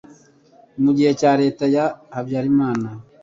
[0.83, 2.87] mu gihe cya leta ya Habyarimana,